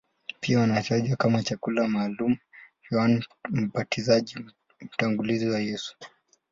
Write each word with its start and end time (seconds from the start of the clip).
Pia 0.39 0.59
wanatajwa 0.59 1.17
kama 1.17 1.43
chakula 1.43 1.87
maalumu 1.87 2.35
cha 2.35 2.41
Yohane 2.95 3.25
Mbatizaji, 3.49 4.45
mtangulizi 4.81 5.47
wa 5.49 5.59
Yesu. 5.59 5.97